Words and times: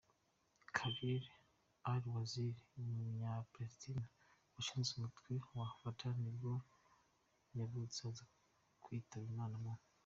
Khalil 0.75 1.25
al-Wazir, 1.91 2.55
umunyapalestine 2.77 4.05
washinze 4.53 4.89
umutwe 4.93 5.33
wa 5.57 5.67
Fatah 5.79 6.15
nibwo 6.23 6.51
yavutse, 7.57 7.99
aza 8.09 8.25
kwitaba 8.83 9.25
Imana 9.33 9.55
mu. 9.63 9.73